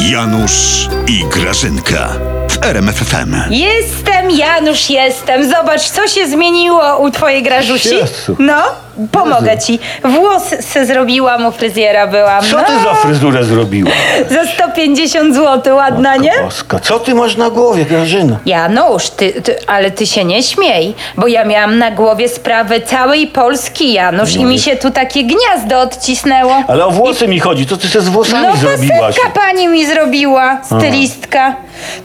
Janusz 0.00 0.88
i 1.06 1.24
Grażynka 1.30 2.08
w 2.62 2.66
RMFFM. 2.66 3.34
Jestem, 3.50 4.30
Janusz, 4.30 4.90
jestem. 4.90 5.50
Zobacz, 5.50 5.82
co 5.82 6.08
się 6.08 6.26
zmieniło 6.26 6.98
u 6.98 7.10
twojej 7.10 7.42
Grażusi. 7.42 7.94
Jezu. 7.96 8.36
No, 8.38 8.62
pomogę 9.12 9.58
ci. 9.58 9.78
Włos 10.04 10.42
se 10.60 10.86
zrobiłam, 10.86 11.46
u 11.46 11.52
fryzjera 11.52 12.06
byłam. 12.06 12.44
Co 12.44 12.56
no, 12.56 12.64
ty 12.64 12.72
za 12.84 12.94
fryzurę 12.94 13.44
zrobiła? 13.44 13.90
Za 14.30 14.46
150 14.46 15.34
zł, 15.34 15.76
ładna, 15.76 16.16
nie? 16.16 16.32
Boska, 16.44 16.78
co 16.80 16.98
ty 17.00 17.14
masz 17.14 17.36
na 17.36 17.50
głowie, 17.50 17.84
Grażyna? 17.84 18.38
Janusz, 18.46 19.10
ty, 19.10 19.32
ty, 19.32 19.56
ale 19.66 19.90
ty 19.90 20.06
się 20.06 20.24
nie 20.24 20.42
śmiej, 20.42 20.94
bo 21.16 21.26
ja 21.26 21.44
miałam 21.44 21.78
na 21.78 21.90
głowie 21.90 22.28
sprawę 22.28 22.80
całej 22.80 23.26
Polski, 23.26 23.92
Janusz, 23.92 24.34
i 24.36 24.44
mi 24.44 24.58
się 24.58 24.76
tu 24.76 24.90
takie 24.90 25.24
gniazdo 25.24 25.80
odcisnęło. 25.80 26.64
Ale 26.68 26.84
o 26.86 26.90
włosy 26.90 27.28
mi 27.28 27.40
chodzi, 27.40 27.66
co 27.66 27.76
ty 27.76 27.88
se 27.88 28.00
z 28.00 28.08
włosami 28.08 28.46
No 28.46 28.56
zrobiłaś? 28.56 29.16
pasemka 29.16 29.40
pani 29.40 29.68
mi 29.68 29.86
zrobiła, 29.86 30.58
stylistka. 30.64 31.56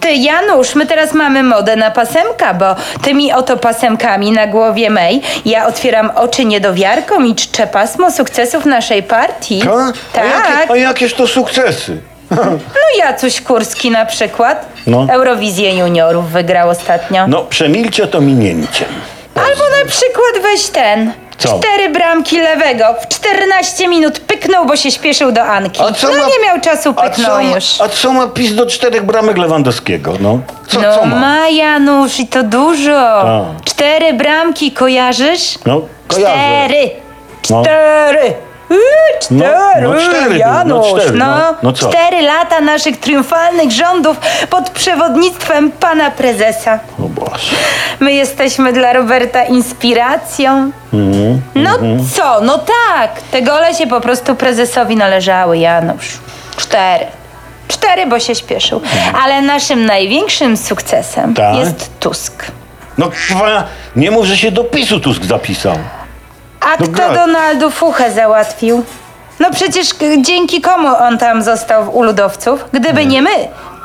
Ty, 0.00 0.14
Janusz, 0.14 0.74
my 0.74 0.86
teraz 0.86 1.12
mamy 1.12 1.42
modę 1.42 1.76
na 1.76 1.90
pasemka, 1.90 2.54
bo 2.54 2.76
tymi 3.02 3.32
oto 3.32 3.56
pasemkami 3.56 4.32
na 4.32 4.46
głowie 4.46 4.90
mej 4.90 5.22
ja 5.44 5.66
otwieram 5.66 6.10
oczy 6.14 6.44
niedowiarkom 6.44 7.26
i 7.26 7.34
czczę 7.34 7.66
pasmo 7.66 8.10
sukcesów 8.10 8.64
naszej 8.64 9.02
partii. 9.02 9.62
A? 9.68 9.88
A, 9.88 9.92
Tak. 10.12 10.24
jakie, 10.24 10.72
a 10.72 10.76
jakież 10.76 11.14
to 11.14 11.26
sukcesy? 11.26 12.00
No 12.76 12.98
Jacuś 12.98 13.40
Kurski 13.40 13.90
na 13.90 14.06
przykład. 14.06 14.66
No. 14.86 15.06
Eurowizję 15.10 15.76
juniorów 15.78 16.30
wygrał 16.30 16.68
ostatnio. 16.70 17.26
No, 17.28 17.42
przemilcie 17.42 18.06
to 18.06 18.20
minięciem. 18.20 18.88
Albo 19.34 19.62
na 19.80 19.90
przykład 19.90 20.42
weź 20.42 20.66
ten. 20.66 21.12
Co? 21.38 21.58
Cztery 21.58 21.88
bramki 21.88 22.40
lewego. 22.40 22.84
W 23.00 23.08
14 23.08 23.88
minut 23.88 24.20
pyknął, 24.20 24.66
bo 24.66 24.76
się 24.76 24.90
śpieszył 24.90 25.32
do 25.32 25.42
Anki. 25.42 25.80
no 26.02 26.10
nie 26.10 26.46
miał 26.46 26.60
czasu, 26.60 26.94
a 26.96 27.02
pyknął 27.02 27.26
co, 27.26 27.42
ma, 27.42 27.54
już. 27.54 27.80
a 27.80 27.88
co 27.88 28.12
ma 28.12 28.26
PiS 28.26 28.54
do 28.54 28.66
czterech 28.66 29.04
bramek 29.04 29.38
Lewandowskiego, 29.38 30.12
no? 30.20 30.38
Co, 30.68 30.80
no 30.80 30.94
co 30.96 31.06
ma? 31.06 31.16
ma 31.16 31.48
Janusz 31.48 32.20
i 32.20 32.26
to 32.26 32.42
dużo. 32.42 33.22
Tak. 33.22 33.64
Cztery 33.64 34.12
bramki, 34.12 34.72
kojarzysz? 34.72 35.58
No, 35.66 35.80
kojarzę. 36.08 36.34
Cztery. 36.34 36.90
No. 37.50 37.62
Cztery. 37.62 38.34
Yy, 38.70 38.76
No, 39.30 39.44
Cztery, 39.44 39.88
no 39.88 39.94
cztery 39.94 40.22
były, 40.24 40.38
Janusz, 40.38 40.86
no 40.92 40.98
cztery, 41.00 41.18
no, 41.18 41.26
no. 41.26 41.54
No 41.62 41.72
co? 41.72 41.88
cztery 41.88 42.22
lata 42.22 42.60
naszych 42.60 43.00
triumfalnych 43.00 43.72
rządów 43.72 44.16
pod 44.50 44.70
przewodnictwem 44.70 45.72
pana 45.72 46.10
prezesa. 46.10 46.78
O 46.98 47.02
Boże. 47.02 47.56
My 48.00 48.12
jesteśmy 48.12 48.72
dla 48.72 48.92
Roberta 48.92 49.44
inspiracją. 49.44 50.70
Mhm, 50.92 51.42
No 51.54 51.70
co, 52.16 52.40
no 52.40 52.58
tak, 52.58 53.20
te 53.30 53.42
gole 53.42 53.74
się 53.74 53.86
po 53.86 54.00
prostu 54.00 54.34
prezesowi 54.34 54.96
należały, 54.96 55.58
Janusz. 55.58 56.18
Cztery. 56.56 57.06
Cztery, 57.68 58.06
bo 58.06 58.18
się 58.20 58.34
śpieszył. 58.34 58.80
Ale 59.24 59.42
naszym 59.42 59.86
największym 59.86 60.56
sukcesem 60.56 61.34
Tak? 61.34 61.56
jest 61.56 61.90
Tusk. 62.00 62.44
No, 62.98 63.10
kurwa, 63.28 63.64
nie 63.96 64.10
mów, 64.10 64.24
że 64.26 64.36
się 64.36 64.50
do 64.50 64.64
PiSu 64.64 65.00
Tusk 65.00 65.24
zapisał. 65.24 65.76
A 66.66 66.70
No 66.70 66.76
kto 66.76 66.86
gra- 66.92 67.14
Donaldu 67.14 67.70
Fuchę 67.70 68.12
załatwił? 68.12 68.84
No 69.40 69.50
przecież 69.50 69.94
k- 69.94 70.04
dzięki 70.20 70.60
komu 70.60 70.88
on 71.00 71.18
tam 71.18 71.42
został 71.42 71.96
u 71.96 72.02
ludowców? 72.02 72.64
Gdyby 72.72 73.06
nie 73.06 73.22
my, 73.22 73.30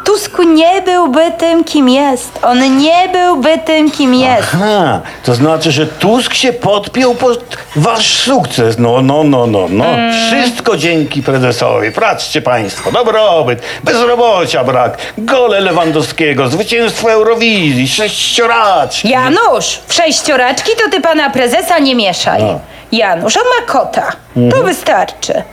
Tusk 0.06 0.40
nie 0.46 0.82
byłby 0.82 1.32
tym, 1.38 1.64
kim 1.64 1.90
jest. 1.90 2.40
On 2.42 2.78
nie 2.78 3.10
byłby 3.14 3.58
tym, 3.58 3.92
kim 3.92 4.14
jest. 4.14 4.48
Aha, 4.54 5.02
to 5.24 5.34
znaczy, 5.36 5.72
że 5.72 5.88
Tusk 5.88 6.34
się 6.34 6.54
podpiął 6.54 7.16
pod 7.16 7.40
wasz 7.76 8.18
sukces. 8.18 8.78
No, 8.80 9.02
no, 9.02 9.24
no, 9.24 9.48
no, 9.48 9.68
no. 9.70 9.86
Mm. 9.86 10.14
Wszystko 10.14 10.78
dzięki 10.78 11.24
prezesowi. 11.24 11.92
Patrzcie 11.92 12.42
państwo, 12.42 12.92
dobrobyt, 12.92 13.62
bezrobocia 13.84 14.64
brak, 14.64 14.98
gole 15.18 15.60
Lewandowskiego, 15.60 16.48
zwycięstwo 16.48 17.12
Eurowizji, 17.12 17.88
sześcioraczki. 17.88 19.10
Janusz, 19.10 19.80
w 19.88 19.94
sześcioraczki 19.94 20.72
to 20.84 20.90
ty 20.92 21.02
pana 21.02 21.30
prezesa 21.30 21.80
nie 21.80 21.96
mieszaj. 21.96 22.44
No. 22.44 22.60
Janusz, 22.92 23.38
on 23.38 23.44
ma 23.44 23.74
kota. 23.74 24.12
To 24.52 24.64
wystarczy. 24.64 25.44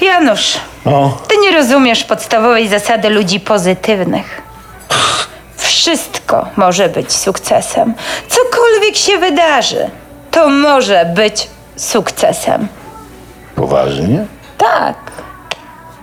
Janusz, 0.00 0.54
O, 0.84 1.16
ty 1.28 1.36
nie 1.36 1.50
rozumiesz 1.50 2.04
podstawowej 2.04 2.68
zasady 2.68 3.08
ludzi 3.10 3.40
pozytywnych. 3.40 4.42
Wszystko 5.56 6.46
może 6.56 6.88
być 6.88 7.12
sukcesem. 7.12 7.94
Cokolwiek 8.28 8.96
się 8.96 9.18
wydarzy, 9.18 9.90
to 10.30 10.48
może 10.48 11.04
być 11.14 11.48
sukcesem. 11.76 12.68
poważnie? 13.56 14.24
Tak. 14.58 14.94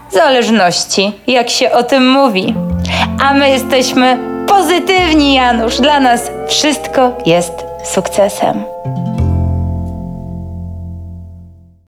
W 0.09 0.13
zależności, 0.13 1.19
jak 1.27 1.49
się 1.49 1.71
o 1.71 1.83
tym 1.83 2.09
mówi. 2.11 2.55
A 3.23 3.33
my 3.33 3.49
jesteśmy 3.49 4.17
pozytywni, 4.47 5.33
Janusz. 5.33 5.77
Dla 5.81 5.99
nas 5.99 6.21
wszystko 6.47 7.11
jest 7.25 7.53
sukcesem. 7.93 8.63